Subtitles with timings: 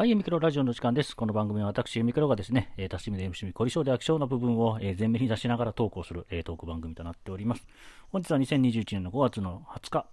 [0.00, 1.14] はい、ミクロラジオの時間です。
[1.14, 7.66] この番組は私、ミクロがですね、えー、多趣味で MC み、凝り性で飽き性の部分を、えー、前面に出しながら投稿する、えー、トーク番組となっております。
[8.10, 10.06] 本日は2021年の5月の20日、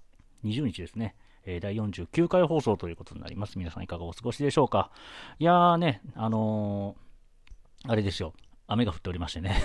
[0.43, 3.57] 20日ですね、えー、第49回放送ということになります。
[3.57, 4.91] 皆さんいかがお過ごしでしょうか。
[5.39, 8.33] いやーね、あのー、あれですよ。
[8.67, 9.55] 雨が降っておりましてね。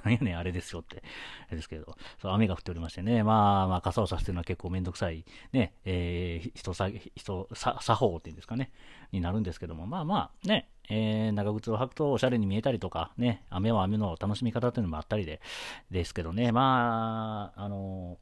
[0.04, 1.02] なんやねん、あれですよって。
[1.48, 3.22] あれですけど、そう、雨が降っておりましてね。
[3.22, 8.70] まあ、まあ、傘をさせてるのは結構めんどくさい、ね、えー、人さ、人、さ、作法っていうんですかね、
[9.12, 15.40] になるんですけども、まあまあ、ね、えー、長靴を履くとおしゃれに見えたりとか、ね、雨は雨の楽しみ方っていうのもあったりで、
[15.90, 18.18] ですけどね、まあ、あの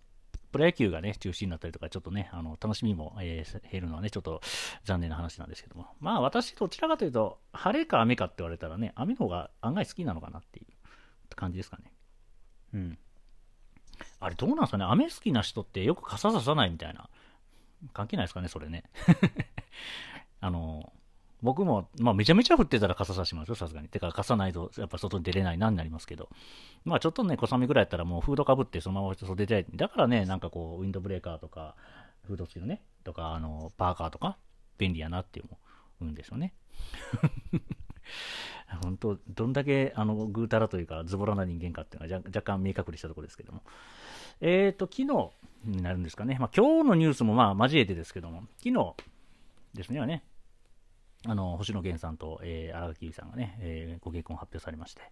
[0.57, 4.41] プロ野球がね、中止になったりとか、ちょっとね、あの、楽しみも、えー、減るのはね、ちょっと
[4.85, 5.89] 残念な話なんですけども。
[6.01, 10.67] まあ、私、どちらかというと、晴れか雨かって言われたらね、雨の方が案外好きなのかなっていう
[11.35, 11.93] 感じですかね。
[12.75, 12.99] うん。
[14.21, 17.09] あれ、どうなんですかね、雨好きな人ってよく傘ささないみたいな。
[17.93, 18.85] 関係ないですかね、それね。
[20.41, 20.93] あの、
[21.43, 23.89] 僕も、まあ、めちゃめちゃ降ってたら傘さしますよ、さすがに。
[23.89, 26.29] てか、傘ないと、やっぱ外に出れないなになりますけど。
[26.85, 31.77] まあ、ちょっとね、小雨ぐらいやったら、もうフードかぶって、そのまま外出て、だからね、なんかこう、ウィンドブレーカーとか、
[32.27, 34.39] フード付きのね、とか、あの、パーカーとか、
[34.79, 35.59] 便利やなって思
[36.01, 36.55] うんですよね。
[38.83, 43.63] 本当、どんだけ、あの、ぐうたらというか、ズボラな人間かっていうのは若干明確にしたところですけども。
[44.41, 45.31] えっ、ー、と、昨日
[45.65, 46.37] になるんですかね。
[46.39, 48.95] まあ、今日のニュースもまあ、交えてですけども、昨日
[49.75, 50.25] ですね、ね、
[51.25, 55.03] あの、星野源さんと、えー、荒垣結衣さんがね、えー、ご結婚発表されまして、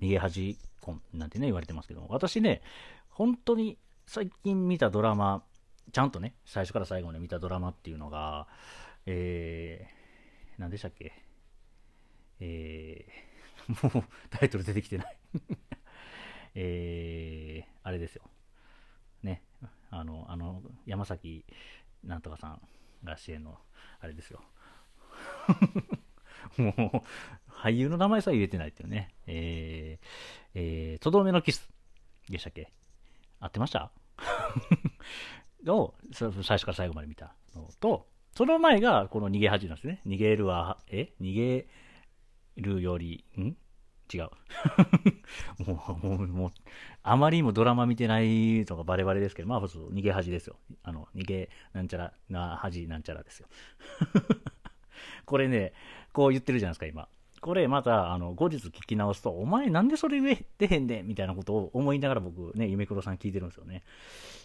[0.00, 2.62] 逃げ恥婚なんてね、言われてますけども、私ね、
[3.08, 5.44] 本当に最近見たドラマ、
[5.92, 8.46] ちゃんとね、最初から最後まで見たドラマっていうのが、
[9.06, 11.12] えー、何でしたっけ？
[12.44, 15.16] えー、 もうタイトル出てきてない
[16.56, 18.28] えー、あれですよ。
[19.22, 19.42] ね、
[19.90, 21.46] あの、あの、山崎
[22.02, 22.62] なんとかさん
[23.04, 23.58] が支援の、
[24.00, 24.42] あれですよ。
[26.58, 27.04] も
[27.48, 29.14] う、俳優の名前さえ言えてないっていうね。
[29.28, 30.06] えー、
[30.54, 31.70] えー、とどめのキス
[32.28, 32.72] でしたっけ？
[33.38, 33.92] 合ってました？
[35.68, 40.02] を、最初から最後まで見たのと、その前がこの逃げ恥なんですね。
[40.04, 41.12] 逃げるは、え？
[41.20, 41.68] 逃げ
[42.56, 43.56] るより、ん？
[44.12, 44.28] 違う。
[45.66, 46.50] もう、もう、もう、
[47.02, 50.56] あまりにもドラマ見てないとかバレバレですけど、まあ、逃げ恥ですよ。
[50.82, 53.48] あの、逃げ、なんちゃら、な、恥なんちゃらですよ。
[55.24, 55.72] これね、
[56.12, 57.08] こう言ってるじゃないですか、今。
[57.40, 61.08] これまた、あの、後日聞き直すと、お前なんでそれ言えてへんねん？
[61.08, 63.82] みたいなことを思いながら僕ね、夢黒さん聞いてるんですよね。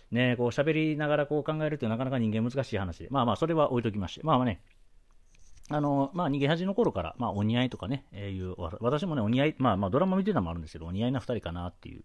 [0.10, 3.10] ね、こう喋りながらこう考えるってなかなか人間難しい話で。
[3.12, 4.22] まあまあ、それは置いときまして。
[4.24, 4.62] まあまあね、
[5.70, 12.04] あの、まあ、逃げ恥の頃から、まあ、お似合いとかね、えー、いう、私もね、お似合い、まあまあ、ドラマ見てたのもあるんですけど、お似合いな二人かなっていう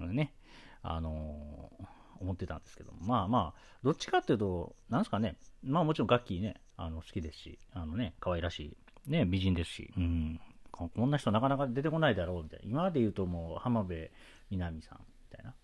[0.00, 0.34] のでね、
[0.82, 1.86] あのー、
[2.20, 8.76] 思ってたんですけど、まあまあ、どっちかっていうと、なんすかね、まあもちろんガッキーね、あの好きですし、あのね、可愛らし
[9.06, 12.68] い、ね、美人ですし、うん、こんな人なかなか出てこないだろうみたいな。
[12.68, 14.08] 今まで言うともう浜辺
[14.50, 15.54] 美波さんみたいな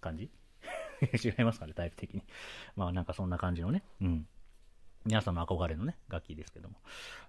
[0.00, 0.30] 感じ？
[1.28, 2.22] 違いますかね、タイプ的に。
[2.76, 4.26] まあなんかそんな感じのね、うん。
[5.04, 6.76] 皆さんの憧れのね、楽器ですけども。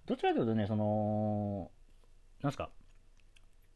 [0.05, 1.71] どちらかというとね、その、
[2.41, 2.69] なんすか、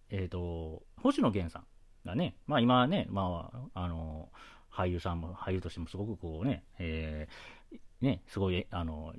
[0.09, 1.65] えっ、ー、と、星野源さん
[2.05, 4.29] がね、まあ今ね、まあ、あの、
[4.71, 9.13] 俳優さんも、俳優としてもすごくこうね、えー、ね、すごい、あの、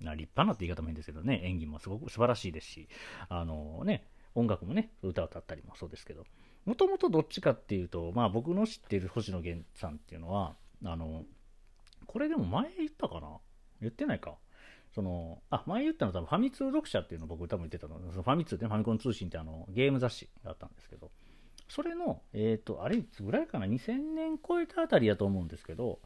[0.00, 2.88] な立派なって言い方もいいんですけどね、演技もすごく素晴らしいですし、
[3.28, 6.24] あのね、音楽もね、歌を歌ったりもそうですけど、
[6.64, 11.24] もともとどっちかっていうと、まあ僕の知ってる星野源さんっていうのは、あの、
[12.06, 13.38] これでも前言ったかな？
[13.80, 14.36] 言ってないか。
[14.94, 17.98] その、あ、前言ったの多分ファミ通読者っていうのを僕多分言ってたの。
[18.10, 21.10] そのファミ通ってファミコン通信ってあのゲーム雑誌があったんですけど、
[21.68, 26.00] それの、えっ、ー、と、あれいつぐらいかな、2000年超えたあたりだと思うんですけど、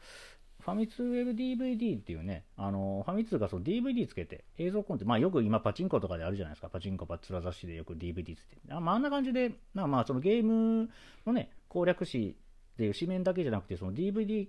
[0.60, 8.72] ファミ通ウェブ DVD っていうね、あの、ファミ通がそう DVD つけて、映像コンテンツ、まあよく今パチンコとかであるじゃないですか、パチンコパッツラ雑誌でよく DVD つけて。
[8.72, 10.88] あまああんな感じで、まあまあそのゲーム
[11.26, 12.36] のね、攻略誌
[12.74, 14.48] っていう紙面だけじゃなくて、その DVD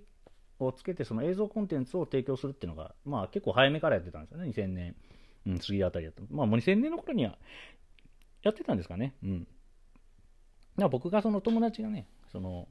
[0.58, 4.96] をつけてその映像コンテンツを提供するっていうのが、まあ結構早めからやってたんですよね、2000年、
[5.46, 6.22] うん、次あたりだと。
[6.30, 7.36] まあもう2000年の頃には
[8.42, 9.14] やってたんですかね。
[9.22, 9.46] うん。
[10.76, 12.68] だ僕がその友達がね、その、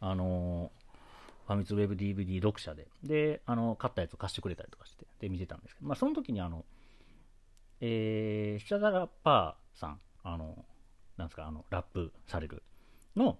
[0.00, 0.72] あの
[1.50, 6.64] ファミツウェブ DVD 読者で、で、あの、買ったやつを貸してくれたりとかして、で、見てたんですけど、まあ、その時にあの、
[7.80, 10.64] えー、シャダラパーさん、あの、
[11.16, 12.62] なんですか、あの、ラップされる
[13.16, 13.36] の、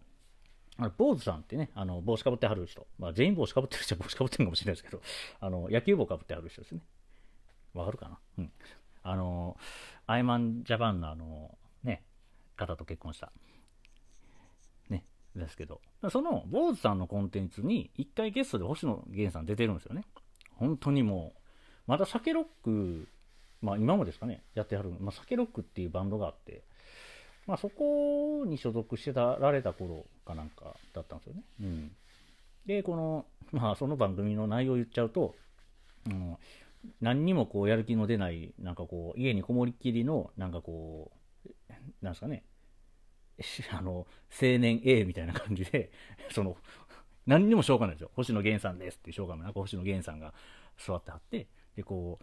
[0.81, 5.03] あの、坊主さんってね、あの、帽子かぶってはる人、まあ、全員帽子かぶってる人は帽子かぶってるかもしれないですけど、
[5.39, 6.81] あの、野球帽かぶってはる人ですね。
[7.75, 8.19] わかるかな？
[8.39, 8.53] うん。
[9.03, 9.59] あの、
[10.07, 12.03] アイマンジャパンのあの、ね、
[12.57, 13.31] 方と結婚した
[14.89, 15.05] ね
[15.37, 20.05] ですけど、その坊主さんのコンテンツに1回ゲストで星野源さん出てるんですよね。
[20.57, 21.41] 本当にもう、
[21.87, 23.07] まだ酒ロック
[23.61, 26.65] まあ今もですかね、やってはる、まあ、サケロックっていうバンドがあって、
[27.51, 31.43] まあそこに所属してたられた頃かなんかだったんですよね。
[31.61, 31.93] うん。
[32.65, 35.35] で、この、まあその番組の内容を言っちゃうと、
[36.09, 36.37] うん、
[37.01, 41.11] 何にもこうやる気の出ない、なんかこう、家にこもりっきりの、なんかこ
[41.45, 41.51] う、
[42.01, 42.45] なんですかね、
[43.77, 45.91] あの、青年 A みたいな感じで、
[46.31, 46.57] その、
[47.27, 48.13] 何にもしょうがないですよ。
[48.15, 49.43] 星野源さんですっていうしょうがない。
[49.43, 50.35] なんか星野源さんが
[50.79, 52.21] 座ってはって、で、こ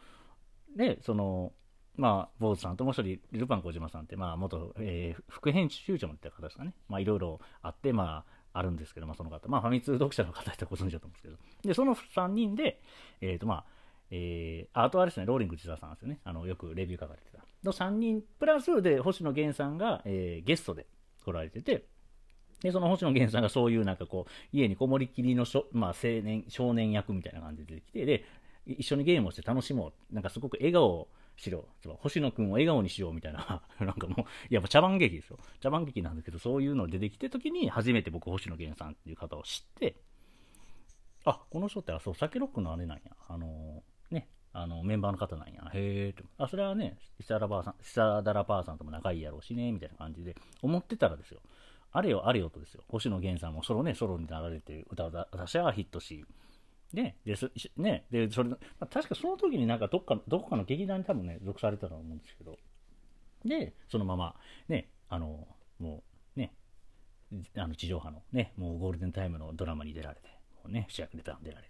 [0.74, 1.52] う、で、その、
[1.98, 6.74] まあ、坊主さんともう一人、ルパン小島さんって、まあ、元、えー、副編集長もって方ですかね。
[6.88, 8.24] まあ、いろいろあって、ま
[8.54, 9.48] あ、あるんですけど、まあ、その方。
[9.48, 11.38] まあ、ファミ通読者の方ってご存知だと思うんですけど。
[11.64, 12.82] で、その3人で、
[13.22, 13.66] えっ、ー、と、まあ、
[14.12, 16.20] えー、あとはですね、ローリング千田さんですよね。
[16.24, 17.44] あの、よくレビュー書かれてた。
[17.64, 20.86] の3人、プラスで星野源さんが、えー、ゲストで
[21.24, 21.86] 来られてて、
[22.62, 28.26] で、その星野源さんがそういうなんかこう、家にこもりきりのしょ、まあ、青年、少年役みたいな感じで出てきて、で、
[28.66, 30.14] 一緒にゲームをして楽しもう。
[30.14, 31.08] なんかすごく笑顔を
[31.38, 31.68] しろ。
[32.00, 35.40] 星野くんを笑顔にしようみたいな、 なんかもう、やっぱ茶番劇ですよ。
[35.60, 39.96] 茶番劇なんだけど、そういうの出てきて時に、初めて僕、星野源さんっていう方を知って、
[41.26, 43.12] あ、この人って、あ、そう、酒ロックの姉なんや。
[43.28, 45.70] あの、ね、あの、メンバーの方なんや。
[45.74, 46.24] へえと。
[46.38, 51.42] あ、それはね、シサダラさん、シサダラパーさんとも仲いいやろうしね、みたいな感じで、思ってたらですよ。
[51.92, 52.84] あれよあれよとですよ。
[52.90, 56.26] 星野源さんもソロね、ソロに流れて歌を出しゃヒットし、
[56.94, 57.36] ね、で、
[57.78, 62.58] ね、で、それ、まあ、確かその時になんかどっか、どこかの劇団に多分ね、属されたと思うんですけど、
[63.46, 64.36] で、そのまま、
[64.68, 65.48] ね、あの、
[65.80, 66.04] も
[66.36, 66.54] う、ね、
[67.56, 70.28] あの地上波のね、もうゴールデンタイムのドラマに出られて、
[70.64, 71.62] もうね、主役で出られて、みたい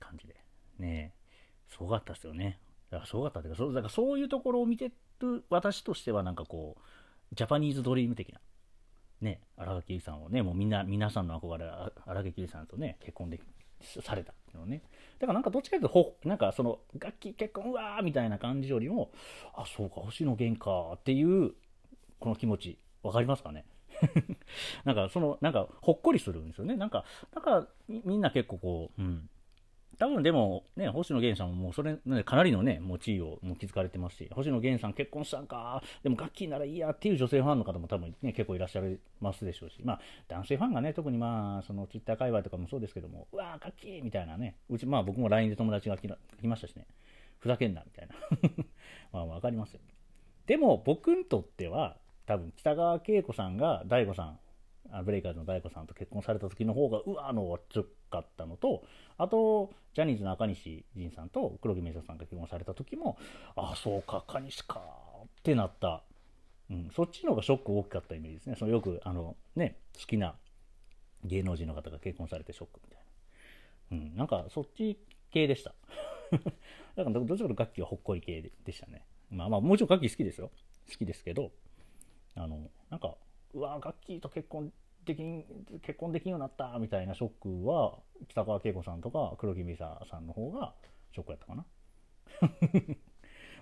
[0.00, 0.36] な感じで、
[0.78, 1.12] ね、
[1.68, 2.58] すごかったですよね。
[2.90, 4.90] だからすごかったというか、そうだからそういうところを見て
[5.20, 8.40] る私としては、なんかこう、ジャパニーズドリーム的な、
[9.20, 11.90] ね、荒垣結衣さんをね、もうみんな、皆さんの憧れ、荒
[12.22, 13.42] 垣結衣さんとね、結婚でき
[13.80, 14.82] されたっていうのね。
[15.18, 19.10] だからなんかどっちかというと、ほなんかその、楽器結婚うわーみたいな感じよりも、
[19.54, 21.52] あ、そうか、星野源かっていう、
[22.18, 23.64] この気持ち、わかりますかね？
[24.84, 26.76] なんかその、なんかほっこりするんですよね。
[26.76, 29.28] なんか、だからみんな結構こう、うん、
[29.98, 46.08] 多分でも、ね、星野源さんももうそれ、ね、かなりのね、もう地位をもう築かれてますし、星野源さん結婚したんか、でも楽器ならいいやっていう女性ファンの方も多分ね、結構いらっしゃいますでしょうし、まあ、男性ファンがね、特にまあ、そのツイッター界隈とかもそうですけども、うわー、楽器みたいなね、うち、まあ僕も LINE で友達が来
[46.42, 46.86] ましたしね、
[47.38, 48.14] ふざけんな、みたいな。
[49.12, 49.80] まあわかりますよ。
[50.46, 51.96] でも僕にとっては、
[52.26, 54.38] 多分北川景子さんが大悟さん
[55.02, 58.84] ブレイカーズの大悟さんと結婚された時の方がうわーのは強かったのと
[59.18, 63.16] あとジャニーズの中西仁さんと黒木メイサさんが結婚された時も
[63.56, 64.80] ああそうか中西か
[65.24, 66.02] ってなった、
[66.70, 68.56] うん、そっちの方がショック大きかったイメージですね。
[68.58, 70.34] そのよくあのね好きな
[71.24, 74.98] 芸能人の方が結婚されてショックみたいな、うん、なんかそっち
[75.30, 75.74] 系でした。
[76.96, 79.04] だからどっちかというと楽器はほっこり系でしたね。
[79.30, 80.50] まあまあもちろん楽器好きですよ。
[80.90, 81.50] 好きですけど
[82.34, 83.16] あのなんか
[83.54, 84.72] うわガッキーと結婚
[85.06, 85.44] できん
[85.82, 87.94] 結婚できんようになったみたいなショックは
[88.28, 90.74] 北川景子さんとか黒木美沙さんの方が
[91.14, 91.64] ショックやったかな。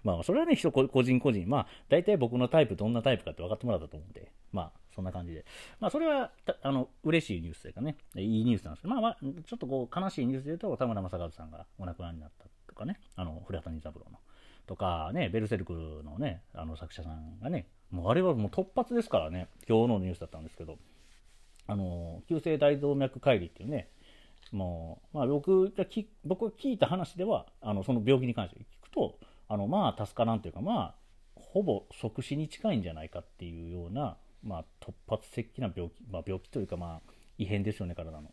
[0.03, 5.45] まあそれはね人個人個人まあ大体僕のタイプどんなタイプかって分かってもらったと思うんでまあそんな感じで。
[5.81, 6.33] まあそれは
[6.63, 7.97] あの嬉しいニュースというかね。
[8.17, 12.99] いいニュースなんですけどまあ、まあ、ちょっとこう悲しいニュースで言うと田村正和さんがお亡くなりになったとかね。
[13.17, 14.19] あの古畑任三郎の。
[14.67, 17.69] とかねベルセルクのねあの作者さんがね。
[17.95, 20.79] もうあれはもう突発ですからね、今日のニュースだったんですけど、
[21.67, 23.89] あの、急性大動脈解離っていうね、
[24.53, 25.85] もう、まあ僕が、
[26.25, 29.19] 僕が聞いた話では、あの、その病気に関して聞くと、
[29.49, 30.95] あの、まあ助からんというか、まあ、
[31.35, 38.29] ほぼ即死に近いんじゃないかっていうような、まあ突発的な病気、まあ病気というか、まあ異変ですよね、体の。
[38.29, 38.31] っ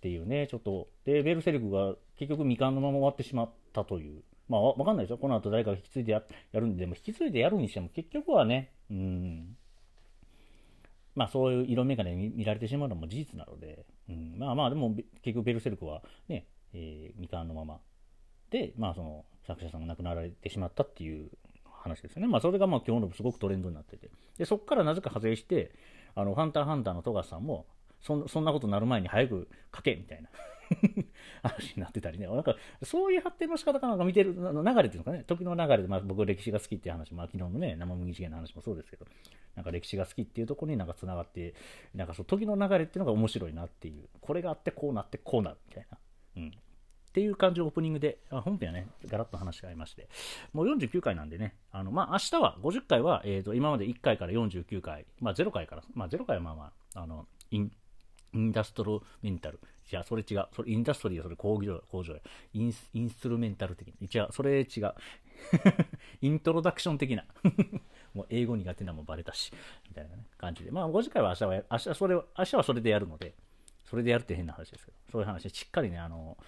[0.00, 5.18] ていうね、ちょっと、で、ベルセルクが結局未完のまま終わってしまったというまあ、わかんないですよ。
[5.18, 6.22] この後誰かが引き継いでや
[6.54, 9.56] るんで、でも引き継いでやるにしても結局はね、うん、
[11.14, 17.78] まあそういう色眼鏡に見られてしまうのも事実なので、うん、まあまあでも結局ベルセルクはね、えー、未完のまま
[18.50, 21.30] で、まあその作者さんが亡くなられてしまったっていう
[21.64, 22.28] 話ですよね。
[22.28, 24.10] まあそれがまあ今日のすごくトレンドになってて。
[24.38, 25.72] で、そこからなぜか派生して、
[26.14, 27.66] あの、ハンターハンターの富樫さんも、
[28.00, 30.30] そそんなことになる前に早く書けみたいな
[31.42, 39.06] 話になってたりね、なんかそういう発展の仕方かなんか見てる流れっていうのかね、時の流れで、まあ、僕歴史が好きっていう話も、昨日のね、生麦事件の話もそうですけど、
[39.56, 41.54] なんか歴史が好きっていうところになんか繋がって、
[41.94, 45.98] なんかそう時の流れっていうのが面白いなっていう、これがあってこうなってこうなるみたいな。
[46.36, 46.52] うん。
[47.10, 50.08] っていう感じのオープニングで、本編はね、ガラッと話がありまして、
[50.52, 57.72] もう49回なんでね、あの、まあ、明日は、50回は、えっ、ー、と、今まで1回から49回、まあ、0回から、まあ、0回はまあまあ、あの、イン
[58.32, 59.60] インダストロメンタル。
[59.90, 60.46] いや、それ違う。
[60.54, 62.20] それインダストリーや、それ工業工場や。
[62.52, 64.22] インインストルメンタル的な。
[64.22, 64.94] 違う、それ違う。
[66.20, 67.24] イントロダクション的な。
[68.14, 69.52] もう英語苦手なもバレたし。
[69.88, 70.70] みたいなね、感じで。
[70.70, 73.34] まあ、5次回は明日は、明日それ、明日はそれでやるので、
[73.84, 76.38] それでやるって変な話ですけど、そういう話でしっかりね、あの、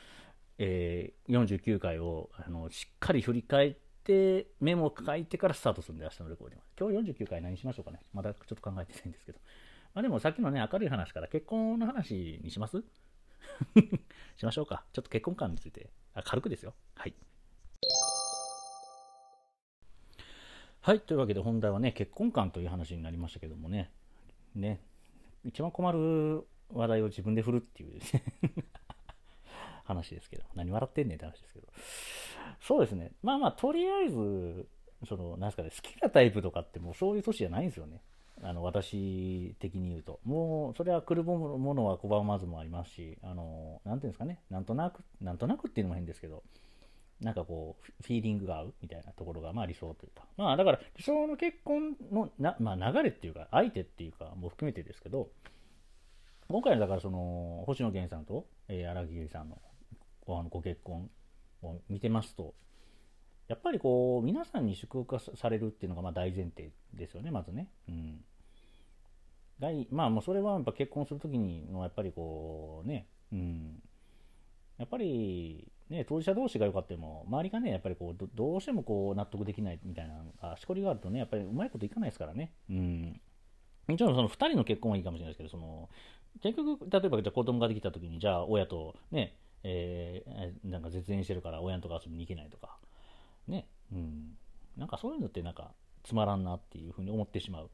[0.59, 6.93] えー、49回をあのしっかり振り返って、メモを書いてからスタートするんで、明日のレコーディング。
[6.93, 8.01] 今日49回何しましょうかね。
[8.13, 9.39] まだちょっと考えてないんですけど。
[9.95, 12.83] まあでもさっきのね、明るい話から結婚の話にします？
[14.37, 14.85] しましょうか。
[14.93, 16.75] ちょっと結婚観について、あ軽くですよ。
[16.95, 17.15] はい。
[20.81, 21.01] はい。
[21.01, 23.91] というわけで本題はね、結婚観という話になりましたけどもね。
[24.55, 24.81] ね。
[25.45, 28.01] 一番困る話題を自分で振るっていうね
[29.85, 30.45] 話ですけど。
[30.55, 31.69] 何笑ってんねんって話ですけど。
[32.61, 33.13] そうですね。
[33.23, 34.67] まあまあ、とりあえず、
[35.07, 38.01] その、なんすかね、好きなタイプとかってもうそういう年じゃないんですよね。
[38.45, 46.43] あの私的に言うと、もうそれは来るものは拒まずもありますし、あのなんていうんですかね、なんとなく、なんとなくっていうのも変ですけど、
[47.21, 55.29] なんかこう、フィーリングが合うみたいなところが、まあ理想というか、まあだから理想の結婚のな、まあ、流れっていうか、相手っていうか、も含めてですけど、
[56.49, 59.59] 今回のだからその、星野源さんと、えー、荒木由さんの
[60.29, 61.09] あのご結婚
[61.63, 62.55] を見てますと、
[63.47, 67.69] やっぱりこう、皆さんに祝福されるっていうのがまあ大前提ですよね、まずね。
[67.89, 68.25] うん。
[69.91, 73.83] まあもうそれはやっぱ結婚するときにのやっぱりこうね、うん、
[74.79, 80.09] やっぱりね、当事者同士が良かったも、周りがね、やっぱりこうど、どうしてもこう納得できないみたい
[80.41, 82.53] な、しこりがあるとね、やっぱりうまいこといかないですからね。
[82.71, 83.21] うん。
[83.87, 85.91] もちろんその2人の結婚はいいかもしれないですけど、その、
[86.43, 92.79] 結局、例えばじゃ子供ができたときに、じゃあ親とね、えー、なんか絶縁してるから親とか遊びに行けないとか、
[93.47, 94.37] ね、うん。
[94.79, 95.73] なんかそういうのってなんか
[96.05, 97.71] つまらんなっていうふうに思ってしまう。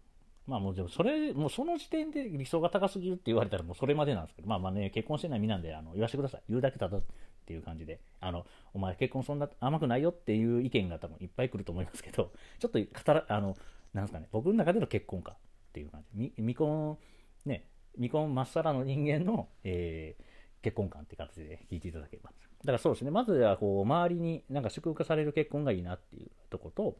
[0.49, 6.43] まあもうでもそれ、もうその時点で理想が高すぎるって言われたらもうそれまでなんですけど、まあまあね、結婚してない身なんで、あの、言わせてください。
[6.49, 7.03] 言うだけただっ
[7.47, 13.57] ていう感じで、あの、お前結婚そんな甘くないよっていう意見が多分いっぱい来ると思いますけど、 ちょっと語ら、あの、
[13.93, 15.37] なんですかね、僕の中での結婚かっ
[15.75, 16.33] ていう感じ。
[16.37, 16.97] 未婚、
[17.45, 20.25] ね、未婚まっさらの人間の、えー、
[20.65, 22.31] 結婚観って形で聞いていただければ。
[22.31, 26.97] だからそうですね、まずはこう、周りになんか祝福される結婚がいいなっていうとこと、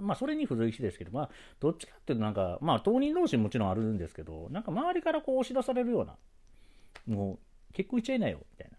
[0.00, 6.16] まあ、それに付随してですけど、まあ、どっちかっていうと、なんか、まあ、当人同士もちろんあるんですけど、なんか周りからこう押し出されるような、
[7.06, 7.38] も
[7.70, 8.76] う、結婚しちゃいなよ、みたいな。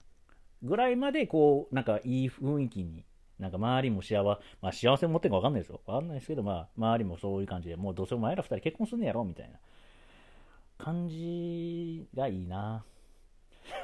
[0.64, 3.06] ぐらいまで、こう、なんかいい雰囲気に、
[3.40, 4.16] なんか周りも幸せ、
[4.62, 5.82] まあ幸せを持ってるかわかんないですよ。
[5.86, 9.60] わかんないですけど、まあ、周りもそういう感じで、もうどうせお前ら二人結婚すんねやろ、みたいな
[10.78, 12.84] 感じがいいな。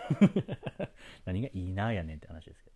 [1.25, 2.72] 何がいいなやねんって話ですけど。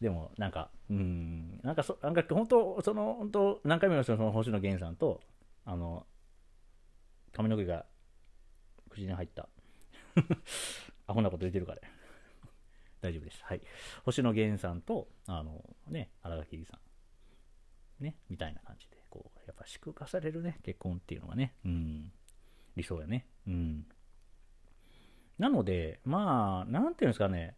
[0.00, 5.20] でも、なんか、うん、なんかそ、なんか本当、その、本当、何回も言いましたその星野源さんと、
[5.64, 6.06] あの、
[7.32, 7.86] 髪の毛が
[8.88, 9.48] 口に入った。
[11.06, 11.80] アホなこと言ってるから。
[13.00, 13.42] 大丈夫です。
[13.44, 13.62] はい。
[14.04, 18.04] 星野源さんと、あの、ね、荒垣さん。
[18.04, 22.12] ね、みたいな感じで、こう、やっぱ祝福されるね、結婚っていうのがね、うん、
[22.76, 23.26] 理想やね。
[23.46, 23.86] うん。
[25.38, 27.56] なので、まあ、なんていうんですかね、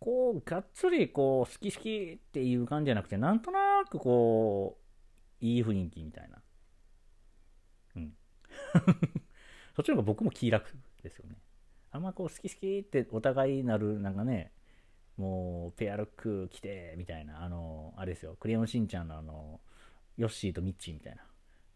[0.00, 4.78] こう、がっつり、こう、好き好きっていう感じじゃなくて、なんとなく、こ
[5.40, 6.42] う、いい雰囲気みたいな。
[7.96, 8.16] うん。
[9.76, 11.36] そっちの方が僕も気楽ですよね。
[11.92, 14.52] あんまこう、好き好きってお互いなる、なんかね、
[15.18, 19.60] もう、ペアルック着て、みたいな、あの、あれですよ、クレヨンしんちゃんのあの、
[20.16, 21.22] ヨッシーとミッチーみたいな。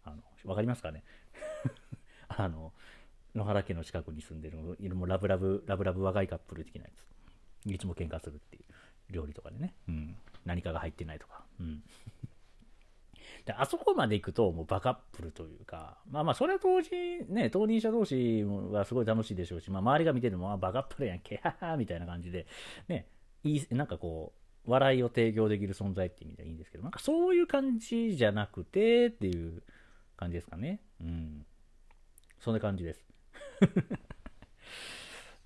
[0.04, 1.04] あの、わかりますかね？
[2.28, 2.72] あの、
[3.34, 7.13] 野原家の近くに住んでる、もラブラブ、ラブラブ若いカップル的なやつ。
[7.66, 11.82] いつも喧嘩するっていう料理とかでね、うん、何かが入ってないとか、うん、
[13.46, 16.90] であそこまで行くともうバカップルというかまあまあそれは当時
[17.28, 22.46] ね当人者同士はすごい楽しいでしょうし、まあ、周りが見てるのもバカップルやんけははみたいな感じで
[22.88, 23.06] ね
[23.42, 24.32] いいなんかこ
[24.66, 29.62] う笑いを提供できる存在って意味ではいいんですけどなんかそういう感じじゃなくてっていう
[30.16, 30.80] 感じですかね。
[31.00, 31.46] うん。
[32.40, 33.04] そんな感じです。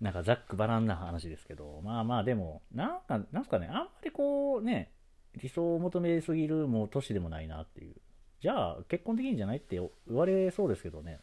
[0.00, 4.92] なんかざっくばらんな話ですけど、まあまあでも、なんか、なんすかね、あんまりこうね、
[5.40, 7.94] 理想を求めすぎるもう年でもないなっていう。
[8.40, 11.20] じゃあ、結婚できんじゃないって言われそうですけどね。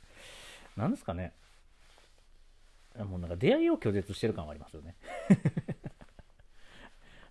[0.76, 1.34] なんですかね。
[2.98, 4.96] もうなんか出会いを拒絶してる感はありますよね。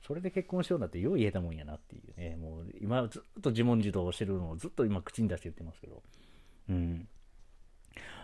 [0.06, 2.36] それで結婚しようなんてよう言えたもんやなっていうね。
[2.36, 6.02] もう今ずっと自問自答してるのをずっと今口に出して言ってますけど。
[6.68, 7.08] うん。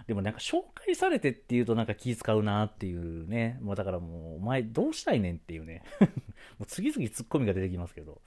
[0.06, 3.58] でもなんか紹介されてっていうとなんか気使うなっていうね。
[3.62, 5.82] もうだからもう、お前どうしたいねんっていうね。
[6.58, 8.20] もう次々ツッコミが出てきますけど。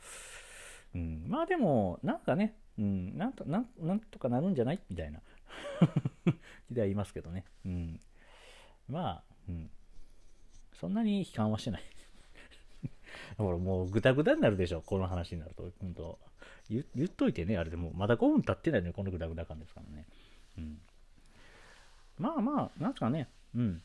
[0.95, 5.21] うん、まあでも、なんかね、うん、なんとなんなんとかなるんじゃないみたいな
[6.67, 7.45] 気では言いますけどね。
[7.65, 8.00] うん。
[8.88, 9.69] まあ、うん。
[10.73, 11.83] そんなに悲観はしてない。
[13.38, 15.69] ほら、もうぐだぐだになるでしょ、この話になると。
[15.79, 16.19] 本当
[16.69, 20.05] 言言っといてね、あれでも、まだ5分経ってないのにこのぐだぐだ感ですからね。
[20.57, 20.81] うん。
[22.17, 23.29] まあまあ、なんすかね。
[23.55, 23.82] うん。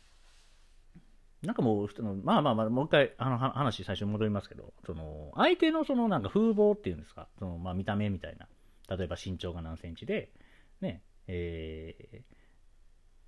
[1.42, 1.88] なんかもう、
[2.24, 8.48] まあまあまあ、もう一回あの話最初に戻りますけど、その相手のそのなんか風貌っていうんですか、そのまあ見た目みたいな、
[8.96, 10.32] 例えば身長が何センチで、
[10.80, 11.94] ね、え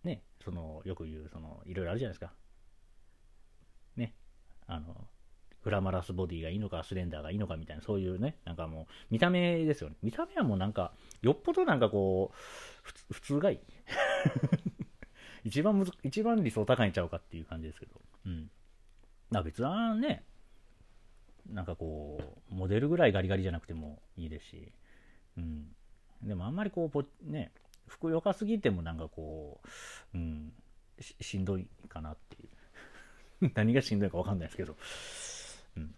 [0.04, 2.32] ー、ね、そのよく言う、そのいろいろあるじゃないですか。
[3.96, 4.14] ね、
[4.66, 5.06] あの、
[5.62, 9.96] グラマラスボディがいいのか、スレンダーがいいのかみたいな、そういうね、なんかもう、見た目ですよね。
[10.02, 10.92] 見た目はもうなんか、
[11.22, 13.58] よっぽどなんかこう、普通がいい。
[15.44, 17.92] 一番むず、一番理想高いんちゃうかっていう感じですけど。
[18.26, 18.50] うん。
[19.34, 20.24] あ別はね、
[21.48, 22.20] なんかこ
[22.50, 24.72] う、モデルぐらいガリガリじゃなくてもいいですし、
[25.36, 25.68] うん。
[26.22, 27.52] でもあんまりこう、ぽね、
[27.86, 29.60] ふくよかすぎてもなんかこ
[30.14, 30.52] う、うん、
[31.00, 32.46] ししんどいかなってい
[33.48, 33.50] う。
[33.54, 34.76] 何がしんどいかわかんないですけど。
[35.76, 35.94] うん。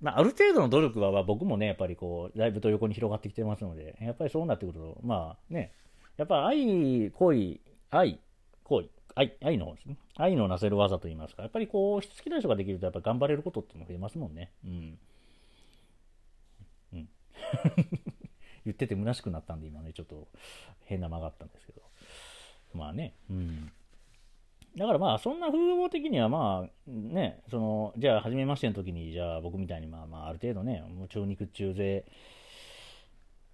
[0.00, 5.72] まあ、ある程度の努力は、まあ、僕もね、やっぱりこう、だいぶと横に広がってきてますので、やっぱりそうなってくると、まあね、
[6.16, 8.20] やっぱ愛、恋、愛、
[8.70, 9.76] 行為、愛愛の。
[10.16, 14.52] 愛のなせる技といいますか、やっぱりこう、しつきな人ができると、やっぱ頑張れることっていうのが増えますもんね。
[14.64, 14.98] うん。
[16.92, 17.08] うん。
[18.64, 20.28] 言ってて虚しくなったんで、今ね、ちょっと
[20.84, 21.82] 変な間があったんですけど。
[22.72, 23.72] まあね、うん。
[24.76, 32.04] だからまあ、そんな風貌的にはまあ、ね、その、じゃあ、初めましての時に、じゃあ僕みたいに、まあまあ、ある程度ね、もう中肉中背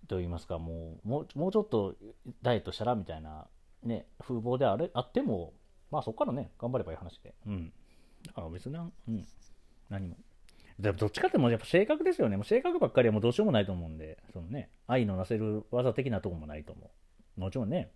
[0.09, 1.95] と言いますか、もう、もうもうちょっと
[2.43, 3.47] ダイエットしたらみたいな
[3.87, 5.55] ね、風貌であれあっても、
[5.91, 7.35] まあそこからね、頑張ればいい話で。
[7.47, 7.73] うん。
[8.27, 9.27] だから別に、うん、
[9.89, 10.17] 何も。
[10.79, 12.37] どっちかってもやっぱ性格ですよね。
[12.37, 16.91] もう性格ばっかりはもうどうしようもないと思うんで、そのね、愛のなせる技的なとこもないと思
[17.37, 17.41] う。
[17.41, 17.93] もちろんね、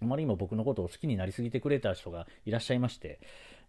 [0.00, 3.20] あまりにも僕のことを好きになりすぎてくれた人がいらっしゃいまして、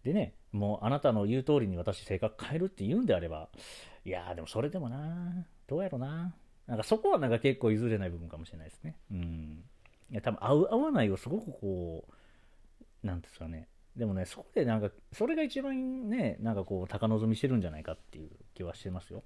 [0.04, 3.48] でね、もうあなたの言う通りに私性格変えるって言うんであれば、
[4.04, 6.34] いやーでもそれでもなどうやろな
[6.66, 8.96] なんかそこはなんか結構譲れない部分かもしれないですね。
[9.10, 9.64] うん。
[10.10, 13.68] いや多分合う合わないをすごくこうなんですかね。
[13.96, 19.22] でもねそこでなんかそれが一番ねなんかこう高望みしてるんじゃないかっていう気はしてますよ。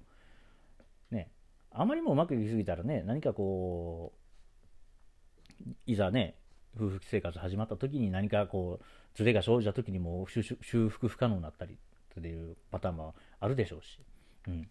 [1.11, 1.29] ね。
[1.71, 6.35] あまりもうまくいきすぎたらね何かこういざね
[6.75, 11.75] 夫婦生活始まった時に何かこうズレが生じた時にもう修復不可能になったり
[12.19, 13.99] っていうパターンもあるでしょうし。
[14.47, 14.67] うん。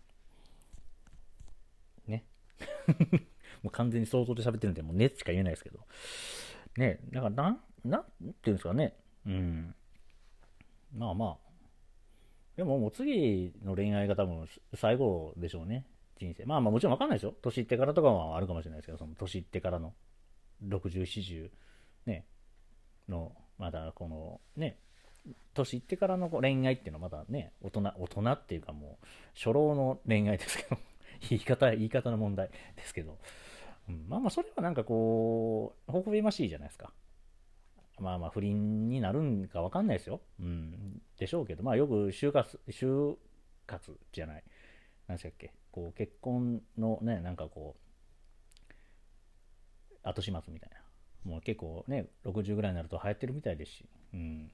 [2.06, 2.24] ね。
[3.62, 5.80] もう完全に想像で喋ってるんで、もうねしか言えないですけど。
[6.76, 8.94] ね、だからなん、なんていうんですかね。
[9.26, 9.74] うん。
[10.96, 11.52] まあまあ。
[12.56, 15.86] でももう次の恋愛が多分最後でしょうね。
[16.18, 16.44] 人生。
[16.44, 17.34] まあまあもちろんわかんないですよ。
[17.42, 19.94] 年いってからとかはあるかもしれないですけど、その年いってからの
[20.66, 21.50] 60、40、
[22.06, 22.26] ね、
[23.08, 24.78] の、まだこのね、
[25.54, 30.78] 年いってからの恋愛っていうのはまだね、大人、大人っていうかもう、初老の恋愛ですけど、
[31.30, 33.18] 言い方、言い方の問題ですけど、
[33.88, 36.92] うん、まあまあ、それはなんかこう、ほほべましいじゃないですか。
[37.98, 40.20] まあまあ、不倫になるんかわかんないですよ。
[40.40, 41.02] うん。
[41.18, 43.16] でしょうけど、まあよく就活、就
[43.66, 44.44] 活じゃない。
[45.08, 45.52] 何でしたっけ？
[45.70, 47.82] こう、結婚のね、なんかこう、
[50.02, 51.30] 後始末みたいな。
[51.30, 53.88] もう結構ね、60ぐらいになると流行ってるみたいですし。
[54.14, 54.50] うん。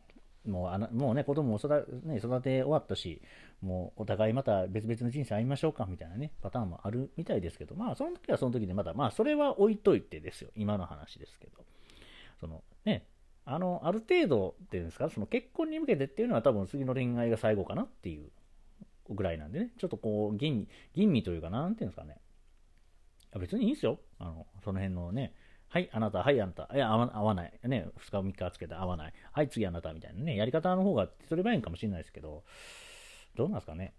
[0.47, 3.21] もうあのもうね、子供を育,、ね、育て終わったし、
[3.61, 11.65] もうお互いまた別々の人生歩みましょうかみたいなね、パターンもあるみたいですけど、まあ、その時はその時でまた、まあ、それは置いといてですよ、今の話ですけど。
[12.41, 13.07] そのね、
[13.45, 18.31] あの、ある程度っていうんですか、その結婚に向けてっていうのは多分次の恋愛が最後かなっていう
[19.11, 22.17] ぐらいなんでね、ちょっとこう、吟味、吟味というか、なんていうんですかね。
[23.39, 23.99] 別にいいんですよ。
[24.19, 25.35] あの、その辺のね、
[25.71, 27.53] はい、あなた、はい、あなた、いや、合わない。
[27.65, 29.13] ね、2日、3日つけて合わない。
[29.33, 32.43] はい、次あなたみたいなね、やり方の方が手取り早いかもしれないですけど、
[33.35, 33.93] どうなんですかね。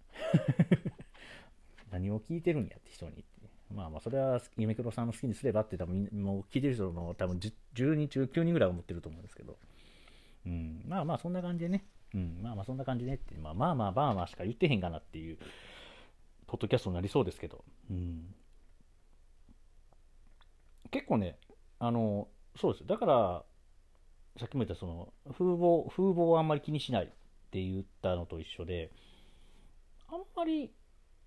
[1.91, 3.23] 何を聞いてるんやって人に。
[3.73, 9.59] まあまあ、それは夢黒さんの好きにすればって多分、もう聞いてる人の多分 10, 10人中9人ぐらい思ってると思うんですけど、
[10.47, 15.37] うん、まあまあ、そんな感じでね、うん、まあまあ、そんな感じでって、まあまあまあ、まあまあしか言ってへんかなっていう、
[16.47, 18.33] ポッドキャストになりそうですけど、うん、
[20.89, 21.37] 結構ね、
[21.79, 22.27] あの、
[22.59, 22.87] そうです。
[22.87, 23.43] だから、
[24.37, 27.07] さっきも言ったその風貌、風貌をあんまり気にしないっ
[27.51, 28.91] て言ったのと一緒で、
[30.07, 30.71] あんまり、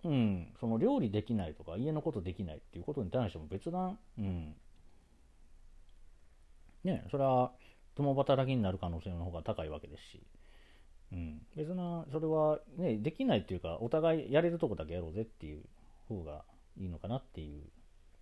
[0.05, 4.55] うん、その料理できないとか、家のことできないっていうことに対しても別段、うん、
[6.85, 7.53] ね、それは
[7.95, 10.23] 共働きになる可能性の方が高いわけですし、
[11.13, 15.63] うん、別な、それはね、できないっていうか、お互いやれるとこだけやろうぜっていう
[16.09, 16.45] 方が
[16.77, 17.63] いいのかなっていう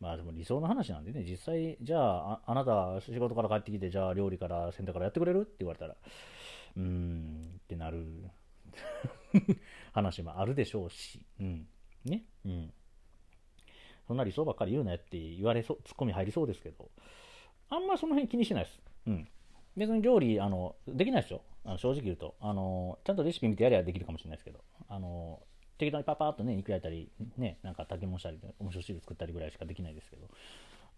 [0.01, 5.97] まあでも理想の話なんでね、実際、じゃあ、あなた仕事から帰ってきて、じゃあ料理から洗濯からやってくれるって言われたら、
[6.77, 8.31] うーんってなる
[9.93, 11.69] 話もあるでしょうし、うん。
[12.05, 12.25] ね。
[12.47, 12.73] うん。
[14.07, 16.91] そんな理想ばっかり言うなよって言われそう、ツッコミ入りそうですけど、
[17.69, 18.81] あんまその辺気にしないです。
[19.07, 19.29] うん。
[19.77, 21.43] 別に料理、あの、できないですよ。
[21.65, 22.35] あの正直言うと。
[22.41, 25.41] あの、ちゃんとレシピ見てやればできるかもしれないですけど、あの、
[25.81, 30.29] 適当にパパッとね、肉焼いたり、ね、なんか炊き物したり、お味噌汁作ったりぐらいしかできないですけど、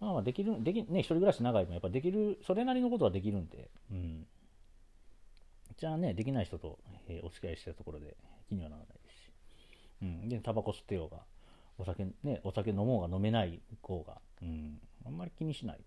[0.00, 4.26] まあまあできる、でき、ね、一人暮らし長いもやっぱできる、それなりのことはできるんで、うん。
[5.78, 8.16] じゃあね、できない人と、えー、お付き合いしてるところで
[8.48, 9.30] 気にはならないですし、
[10.02, 10.28] うん。
[10.28, 11.22] で、タバコ吸ってようが、
[11.78, 15.80] お酒、ね、お酒飲もうが飲めない方が、うん、あんまり気にしない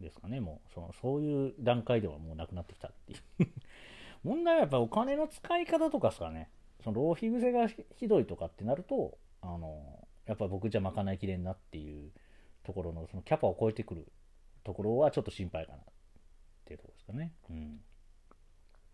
[0.00, 3.46] ですかね、もう、そのそういう段階ではもうなくなってきたっていう。
[4.24, 6.50] 問題はやっぱお金の使い方とかですかね、
[6.86, 12.12] その浪費癖がひどいとかってなると、あの、やっぱ僕じゃ賄いきれんなっていう
[12.62, 14.06] ところの、そのキャパを超えてくる
[14.62, 15.80] ところはちょっと心配かなっ
[16.64, 17.32] ていうところですかね。
[17.50, 17.80] うん。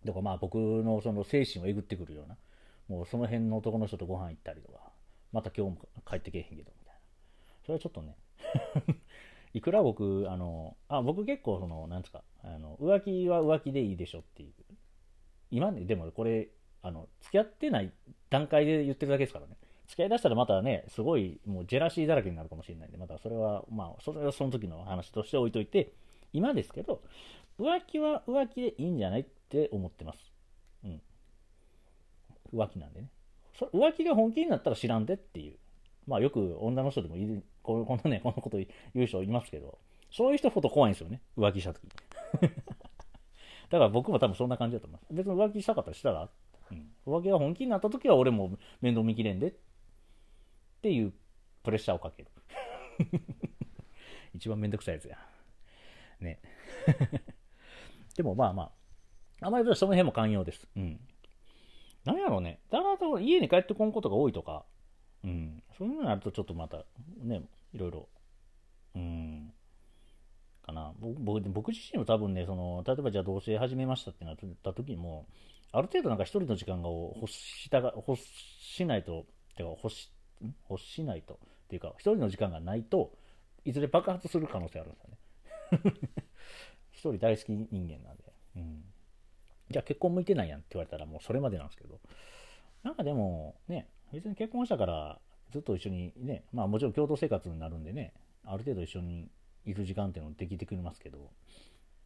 [0.06, 2.38] だからまあ僕のその精神をえぐってくるような、
[2.88, 4.78] もうその辺の男の人とご飯行ったりとか、
[5.30, 7.00] また今日も帰ってけえへんけど、みたいな。
[7.66, 8.16] それはちょっとね
[9.52, 14.52] いくら僕、あの、あ、僕結構その、なんですか、あの、浮気は浮気でいいでしょっていう。
[15.50, 16.48] 今ね、でもこれ、
[16.82, 17.92] あの、付き合ってない
[18.30, 19.56] 段階で言ってるだけですからね。
[19.88, 25.92] 付き合いだしたらまたね、すごい、もうジェラシーだらけになるかもしれないんで、またそれは、まあ、それはその時の話として置いといて、
[26.32, 27.02] 今ですけど、
[27.58, 30.32] 浮気は浮気でいいんじゃないって思ってます。
[30.84, 31.02] うん。
[32.54, 33.08] 浮気なんでね。
[33.58, 35.56] そ浮気が本気になったら知らんでっていう。
[36.06, 38.66] まあよく女の人でもいる、このね、このこと言
[39.04, 39.78] う人いますけど、
[40.10, 41.20] そういう人ほど怖いんですよね。
[41.36, 41.86] 浮気した時。
[43.70, 45.14] だから僕も多分そんな感じだと思います。
[45.14, 46.30] 別に浮気したかったらしたらっ、
[47.06, 49.54] うん、浮気が本気になった時は俺も面倒見きれんでっ
[50.82, 51.12] ていう
[51.62, 52.28] プレッシャーをかける。
[54.34, 55.18] 一番めんどくさいやつや。
[56.20, 56.40] ね。
[58.16, 58.72] でもまあま
[59.40, 60.68] あ、あまりその辺も寛容です。
[60.76, 61.00] うん。
[62.04, 62.60] 何やろうね。
[62.70, 64.64] だからと家に帰ってこんことが多いとか、
[65.24, 65.62] うん。
[65.78, 66.84] そういうのになるとちょっとまた、
[67.18, 68.08] ね、いろいろ、
[68.94, 69.52] うん、
[70.62, 70.92] かな。
[70.98, 75.26] 僕僕自身も多分ね、その、例えばじゃあ同棲始めましたってなった時も、
[75.72, 80.10] ある程度なんか一人の時間が欲したが、欲しないと、てか欲し、
[80.68, 81.36] 欲しないと、っ
[81.68, 83.12] ていうか、一人の時間がないと、
[83.64, 85.16] いずれ爆発する可能性あるんですよね。
[86.92, 88.32] 一人大好き人間なんで。
[88.56, 88.84] うん。
[89.70, 92.00] じゃあ結婚向いてないやんって言われたらもうそれまでなんですけど、
[92.82, 98.12] なんかでもね、別に結婚したからずっと一緒にね、まあもちろん共同生活になるんでね、
[98.44, 99.30] ある程度一緒に
[99.64, 101.30] いる時間っていうのできてくれますけど、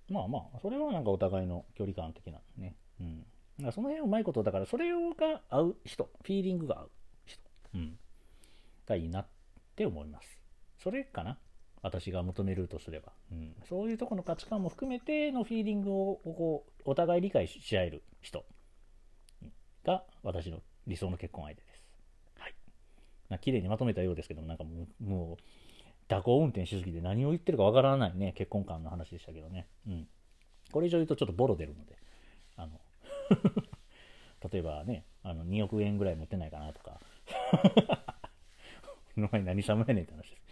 [0.08, 3.26] まあまあ、それはなんかお互いの距離感的なね、うん。
[3.58, 6.90] だからその辺うまいこと、だからそれが合う人、フィーリングが合う
[7.24, 7.40] 人、
[7.74, 7.98] うん、
[8.86, 9.26] がいいなっ
[9.74, 10.40] て思います。
[10.82, 11.38] それかな
[11.82, 18.44] 私が求めるとすれば、うん、そういうとこの価値観も含めてのフィーリングをこうお互い理解し合える人
[19.84, 21.84] が私の理想の結婚相手です。
[22.38, 22.54] はい。
[23.28, 25.42] な綺麗にまとめたようですけども、なんかもう、もう
[26.08, 29.68] 蛇行運転しすぎて何を言ってるかわからないね、結婚観の話でしたけどね。
[29.86, 30.08] うん。
[30.72, 31.96] これ以上言うとちょっとボロ出るので、
[32.56, 32.80] あの
[34.52, 37.00] 例えばね、あの2億円ぐらい持ってないかなとか、
[39.16, 40.42] の前何様やねんって話です。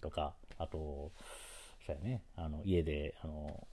[0.00, 1.12] とか、あと、
[1.86, 3.66] そうやね、あの家であの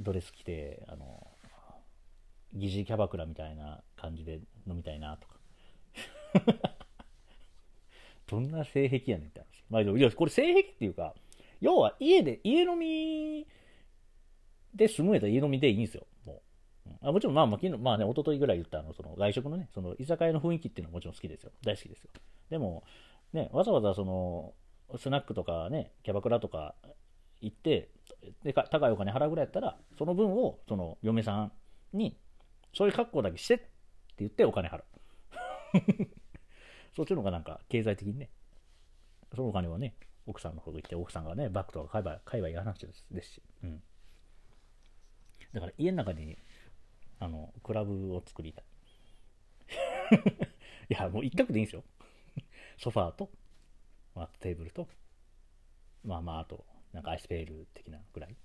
[0.00, 1.26] ドレス着て、あの
[2.54, 5.38] 疑似キャバクラみたいな感じで飲みたいなとか。
[8.26, 9.64] どんな性癖やねんって話。
[9.70, 11.14] まあ、いや、これ性癖っていうか、
[11.60, 13.46] 要は家で、家飲み
[14.74, 16.06] で済むやったら家飲みでいいんですよ。
[17.02, 21.52] あもちろん、まあ、まあ、昨日、まあね、一昨日ぐらい言ったあの、その外食のね、その居酒屋の雰囲気っていうのはもちろん好きですよ。
[21.64, 22.10] 大好きですよ。
[22.50, 22.84] でも、
[23.32, 24.54] ね、わざわざその、
[24.98, 26.74] スナックとかね、キャバクラとか
[27.40, 27.90] 行って、
[28.42, 31.52] でか高いお金払うぐらいやったら、その分を、その、嫁さん
[31.92, 32.18] に、
[32.74, 33.66] そういう格好だけしてって
[34.18, 34.84] 言ってお金払う。
[36.96, 38.30] そっちの方がなんか経済的にね、
[39.34, 39.94] そのお金はね、
[40.26, 43.82] 奥さんの方と行って、奥さんがね、バッグとか買えば買えばいい話ですですし、うん。
[45.54, 46.38] だから家の中に、
[47.20, 48.64] あの、クラブを作りたい。
[50.90, 51.84] いや、もう一角でいいんですよ。
[52.78, 53.30] ソファーと、
[54.14, 54.88] まあ、テーブルと、
[56.04, 58.36] まあまあ、あと、なんかアイスペール的なぐらい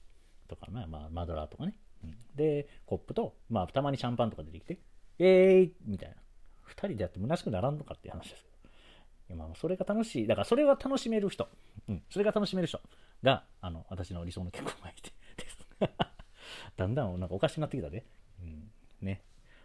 [0.48, 1.76] とか、まあまあ、マドラーとかね。
[2.04, 4.80] うん、で、コップと、まあ、たまにシャンパンとか出てきて、
[5.20, 6.16] えーイみたいな。
[6.64, 9.36] 二人でやって虚しくならんのかっていう話ですけど。
[9.36, 10.28] まあ、それが楽しい。
[10.28, 11.48] だからそれは楽しめる人。
[11.88, 12.04] うん。
[12.10, 12.82] それが楽しめる人
[13.22, 15.58] が、あの、私の理想の結婚相手です。
[16.76, 18.06] だんだんなんかおかしくなってきたね。
[19.04, 19.22] ね。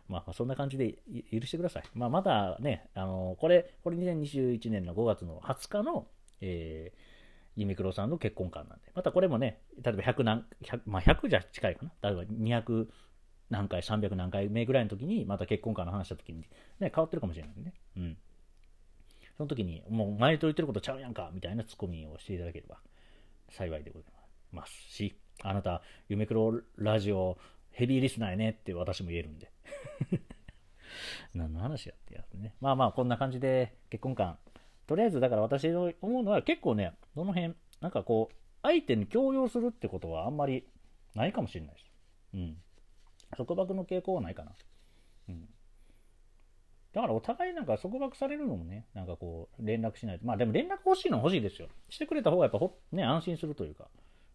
[0.08, 0.94] まあ、そんな感じで
[1.30, 1.82] 許してください。
[1.94, 6.06] まあ、まだね、あの、これ、これ2021年の5月の20日の、
[6.40, 12.10] えー、ユミクロさんの結婚観なんで、またこれもね、例えば100何、100, まあ、100じゃ近いかな。
[12.10, 12.88] 例えば200
[13.50, 16.40] 何回、300何回目ぐらいの時に、また結婚観の話した時に、
[16.80, 17.74] ね、変わってるかもしれないね。
[17.96, 18.16] うん。
[19.36, 22.78] その時に、もう前と言ってることちゃうやんか、みたいなツッコミをしていただければ
[23.50, 24.12] 幸いでござい
[24.52, 27.38] ますし、あなた、夢黒ラジオ
[27.78, 29.52] ヘビーリスナーやねって私も言えるんで。
[31.32, 32.56] 何の話やってやつね。
[32.60, 34.36] まあまあ、こんな感じで結婚観。
[34.88, 40.66] とりあえず、だから私の思うのは結構ね、どの辺、なんかこう、相手に強要するってことはあんまり
[41.14, 41.86] ないかもしれないです。
[42.34, 42.56] うん。
[43.36, 44.56] 束縛の傾向はないかな。
[45.28, 45.48] うん。
[46.92, 50.26] だからお互いなんか束縛されるのもね、なんかこう、連絡しないと。
[50.26, 51.68] まあでも連絡欲しいのは欲しいですよ。
[51.88, 53.88] してくれた方がやっぱほ、ね、安心するというか。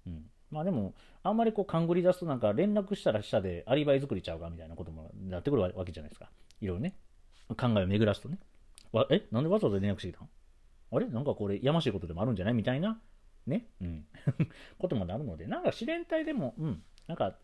[0.08, 0.32] うん。
[0.54, 6.30] まあでも、あんまりこう、勘繰り出すとなんか連絡したら下でアリバイ作りちゃうかみたいなこともなってくるわけじゃないですか。
[6.62, 6.96] いろいろね。
[7.58, 8.38] 考えを巡らすとね。
[8.92, 10.30] わえなんでわざわざ連絡してきたの
[10.92, 11.08] あれ？
[11.08, 12.54] なんかこれやましいことでもあるんじゃない？
[12.54, 13.02] みたいな、
[13.48, 13.68] ね。
[13.82, 14.06] うん。
[14.78, 16.84] こともなるので、なんか自然体でも、うん。
[17.08, 17.36] なんか、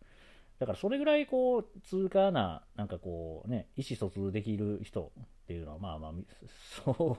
[0.60, 6.12] だからそれぐらいこう、通過な、なんかこうね、意思疎通できる人っていうのは、まあまあ、
[6.86, 7.18] そ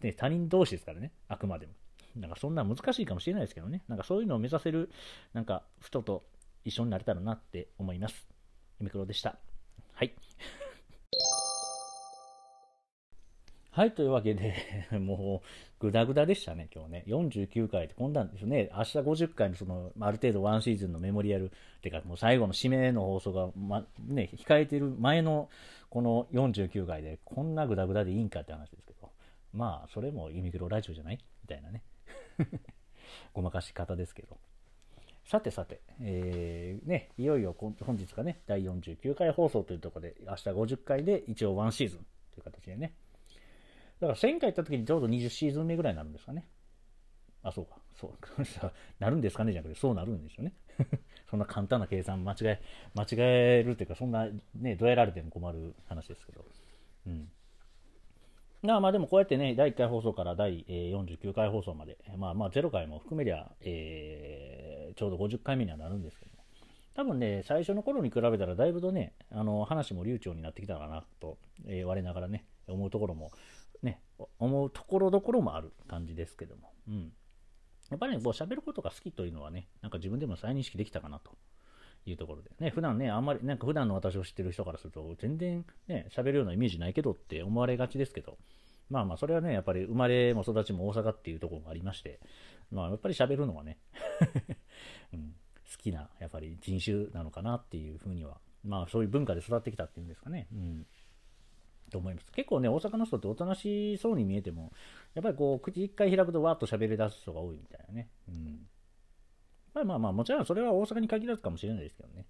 [0.00, 1.74] う、ね、他人同士ですからね、あくまでも。
[2.16, 4.90] なんかそんな難しいかもしれないですけどね、なんかそういうのを目指せる、
[5.32, 6.24] なんか人と
[6.64, 8.26] 一緒になれたらなって思います。
[8.80, 9.38] ユミクロでした。
[9.92, 10.14] はい。
[13.72, 14.54] はい、というわけで、
[14.98, 17.04] もう、ぐだぐだでしたね、今日ね。
[17.06, 18.68] 49回ってこんなんですね。
[18.74, 25.48] 明日50回のその、ある程度ワンシーズンのメモリアル、ってか、もう最後の締めの放送が、ま、ね、控えてる前の、
[25.88, 29.12] この49回で、こんなぐだぐだでいいんかって話ですけど。
[29.52, 31.18] まあ、それもユミクロラジオじゃない？
[31.42, 31.82] みたいなね。
[33.32, 34.38] ごまかし方ですけど。
[35.24, 42.94] さてさて、えー、ね、いよいよ本日がね、第49回放送というところで、明日50回で一応ワンシーズンという形でね、
[44.00, 46.48] だから1000回行った時にちょうど20シーズン目ぐらいになるんですかね。
[47.42, 47.78] あ、そうか。
[47.94, 48.12] そう。
[48.98, 49.52] なるんですかね？
[49.52, 50.54] じゃなくて、そうなるんですよね。
[51.30, 52.62] そんな簡単な計算間違え、
[52.94, 56.44] 間違えるっていうか、そんなね、どうやられても困る話ですけど。
[57.06, 57.30] うん。
[58.62, 66.40] まあまあでもこうやってね、第1回放送から第49回放送まで、まあまあ0回も含めりゃ、えー、ちょうど50回目にはなるんですけども。
[66.94, 73.30] 多分ね、最初の頃に比べたらだいぶとね、あの話も流暢になってきたかなと、えー、我ながらね、思うところも
[73.82, 74.00] ね、
[74.38, 77.12] 思うところどころもある感じですけども、うん。
[77.90, 81.32] やっぱりね、こう喋ることが好きというのはね、なんか自分でも再認識できたかなと。
[82.06, 88.38] いうところで、ね、普段ね、あんまり、なんか普段の私を知ってる人からすると、全然ね、喋るようなイメージないけどって思われがちですけど、
[88.88, 92.20] まあまあ、それはね、やっぱり生まれも育ちも大阪っていうところがありまして、
[92.72, 93.78] まあやっぱり喋るのはね、
[95.14, 95.34] うん、
[95.70, 100.48] 好きな、やっぱり人種なのかなっていうふうには、まあそういう文化で育ってきたっていうんですかね。
[100.52, 100.86] うん
[101.90, 102.32] と思います。
[102.32, 104.72] 結構ね、大阪の人っておとなしそうに見えても、
[105.14, 108.08] やっぱりこう、口一回開くとわーっと喋り出す人が多いみたいなね。
[108.28, 108.60] うん。
[109.74, 112.26] まあまあまあ、もちろんそれは大阪に限らずかもしれないですけどね。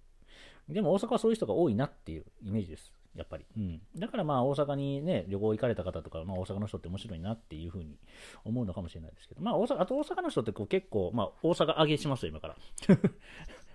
[0.69, 2.93] でも大阪はそういう人が多いなっていうイメージです。
[3.15, 3.45] やっぱり。
[3.57, 3.81] うん。
[3.97, 7.97] だからまあ大阪にね、旅行行かれた方とか、まあ大阪の人って面白いなっていうふうに
[8.45, 12.55] 思うのかもしれないですけど、まあ大阪、あと大阪の人ってこう結構、まあ大阪上げしますよ、今から。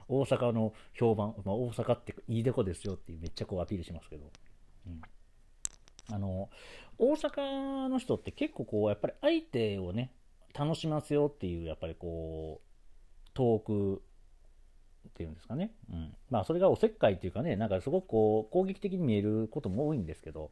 [0.09, 4.31] 大阪の評判、まあ大阪っていいでこですよってめっちゃこうアピールしますけど。
[4.87, 5.01] うん
[6.09, 6.51] あの、
[6.99, 10.13] 大阪の人って結構こう、やっぱり相手をね、
[10.55, 12.66] 楽しますよっていう、やっぱりこう
[13.37, 14.03] う、トーク
[15.09, 15.73] っていうんですかね。
[15.91, 16.15] うん。
[16.31, 20.51] まあ、それがおせっかいっていうかね、なんかすごくこう、攻撃的に見えることも多いんですけど、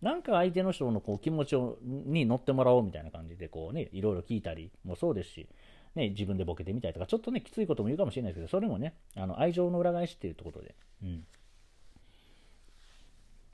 [0.00, 5.48] なんか相手の人のこう気持ちをに乗ってもらおうみたいな感じで、こうね、いろいろ聞いたりもそうですし、
[5.94, 11.24] ね、自分でボケてみたりとか、ちょっとね、きついことも言うかもしれないですけど、それもね、あの愛情の裏返しっていうところで、うん。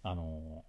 [0.03, 0.65] あの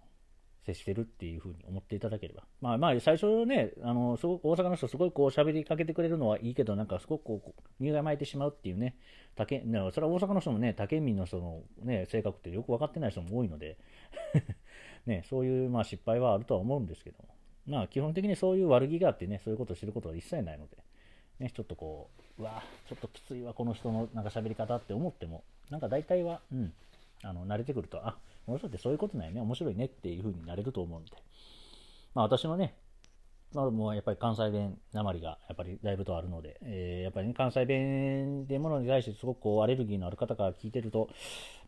[0.74, 2.44] 接してるっていうふうに思っていただければ。
[2.60, 8.96] まあまあ、最初ね、あの、すごく大阪の人すごいこう喋りかけてくれるのはいいけど、なんかすごくこう、身が巻いてしまうっていうね、
[9.36, 13.78] 他県、それは大阪の人もね、他県民の人のね、性格ってよく分かってない人も多いので
[15.06, 17.28] ね、そういうまあ失敗はあるとは思うんですけども、
[17.66, 20.76] まあ基本的にそういう悪気があってね、そういうことを知ることは一切ないので、
[21.38, 26.72] ね、ちょっとこう、うわちょっときついわ、この人のなんか喋り方って思っても、なんか大体は、うん、
[27.22, 31.12] あの、慣れてくると、あ、この人ってそういうことなんやね、面白いねっていう風になれると思うんで。
[32.14, 32.76] まあ私のね、
[33.52, 41.08] まあ、もうやっぱり関西弁なまりがやっぱりだいぶとあるので、えー、やっぱり、ね、関西弁でものに対してすごくこうアレルギーのある方から聞いてると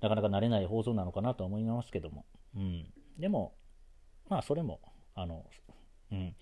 [0.01, 2.25] なかなか慣れない放送なのかなと思いますけども、
[2.57, 2.87] うん、
[3.19, 3.55] でも
[4.29, 4.81] まあそれも
[5.17, 5.45] あの、
[6.13, 6.33] うん、やっ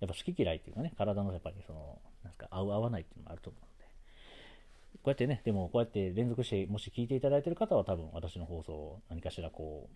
[0.00, 3.62] ぱ好き嫌いっていうかね体のやっぱりそのなんか合う合わないっていうのもあると思う。
[5.02, 9.88] こうやってね、でもこうやって連続してもし聞いていただいている方は多分私の放送を何かしらこ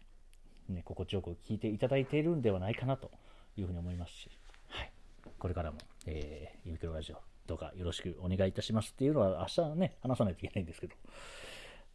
[0.68, 3.10] う、ね、心地よく聞いていただいているんではないかなと
[3.56, 4.28] いうふうに思いますし、
[4.68, 4.92] はい、
[5.38, 10.94] これからも、えー、ユニクロラジオどうかよろしくお願いいたしますっていうのは明日ね、話さないといけないんですけど、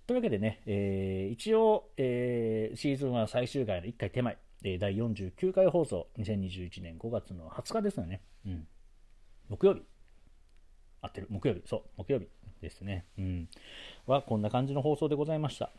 [0.08, 8.22] というわけでね、えー、一応、えー、シーズンは最終回の1回手前、えー、第49回放送、2021年5月の20日ですよね。
[8.46, 8.68] うん。
[9.50, 9.84] 木曜日。
[11.02, 11.28] 合ってる。
[11.30, 11.62] 木曜日。
[11.66, 12.28] そう、木曜日
[12.64, 13.06] ですね。
[13.20, 13.50] うん。
[14.08, 15.70] は、こんな感じの放送でございました。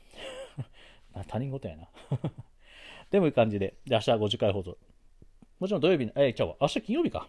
[1.26, 1.88] 他人事やな。
[3.10, 4.78] でもいい感じで、で明日は50回放送。
[5.58, 6.56] もちろん土曜日、えー、ちゃう。
[6.60, 7.28] 明日金曜日か。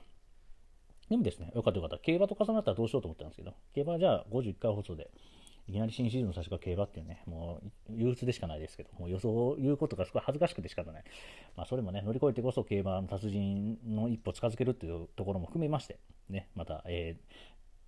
[1.10, 2.04] でもですね、よかったよかった。
[2.04, 5.10] 競馬と重なったらどうしようと思ったんですけど、競馬はじゃあ51回放送で、
[5.68, 11.04] いきなり新シーズンの最初から競馬っていうね、もう憂鬱でしかないですけど、もう予想を言うことがすごい恥ずかしくて仕方ない。
[11.56, 17.18] まあ、それもね、乗り越えてこそ競馬の達人の一歩近づけるっていうところも含めまして、ね、また、え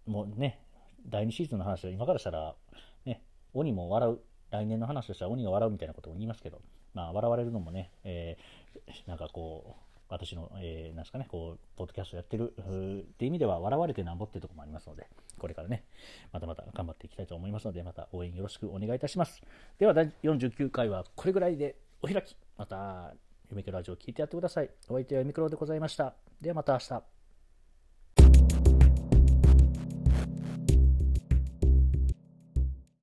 [0.08, 0.60] ー、もうね、
[1.10, 2.56] 第2シーズンの話は今からしたら、
[3.06, 3.22] ね、
[3.54, 4.20] 鬼も笑う、
[4.52, 6.62] 来年の話としては鬼が笑うみたいなことを言いますけど、
[6.94, 15.84] まあ、笑われるのもね、えー、なんかこう、私の、えー、なんですかね、こう、ポッドキャストやってるって意味では、笑われてなんぼっていうところもありますので、これからね、
[16.32, 19.42] またまた頑張っていきたいと思いますので、また応援よろしくお願いいたします。
[19.80, 22.38] では、第49回はこれぐらいでお開き。
[22.58, 23.14] また、
[23.50, 24.70] ゆめくラジオを聞いてやってください。
[24.88, 26.16] お相手はゆめくろでございました。
[26.42, 27.17] ではまた明日。